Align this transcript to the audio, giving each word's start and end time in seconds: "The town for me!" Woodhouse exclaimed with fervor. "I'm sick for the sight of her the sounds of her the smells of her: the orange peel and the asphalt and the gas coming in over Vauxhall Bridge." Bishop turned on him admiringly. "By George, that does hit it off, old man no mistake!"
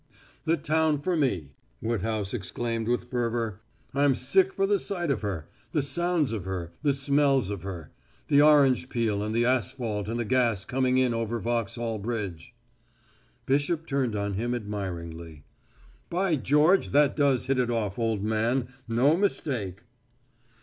"The 0.45 0.57
town 0.57 0.99
for 1.01 1.15
me!" 1.15 1.51
Woodhouse 1.79 2.33
exclaimed 2.33 2.87
with 2.87 3.11
fervor. 3.11 3.61
"I'm 3.93 4.15
sick 4.15 4.51
for 4.51 4.65
the 4.65 4.79
sight 4.79 5.11
of 5.11 5.21
her 5.21 5.47
the 5.73 5.83
sounds 5.83 6.31
of 6.31 6.43
her 6.45 6.73
the 6.81 6.95
smells 6.95 7.51
of 7.51 7.61
her: 7.61 7.91
the 8.27 8.41
orange 8.41 8.89
peel 8.89 9.21
and 9.21 9.31
the 9.35 9.45
asphalt 9.45 10.07
and 10.07 10.19
the 10.19 10.25
gas 10.25 10.65
coming 10.65 10.97
in 10.97 11.13
over 11.13 11.39
Vauxhall 11.39 11.99
Bridge." 11.99 12.55
Bishop 13.45 13.85
turned 13.85 14.15
on 14.15 14.33
him 14.33 14.55
admiringly. 14.55 15.43
"By 16.09 16.35
George, 16.35 16.89
that 16.93 17.15
does 17.15 17.45
hit 17.45 17.59
it 17.59 17.69
off, 17.69 17.99
old 17.99 18.23
man 18.23 18.69
no 18.87 19.15
mistake!" 19.15 19.83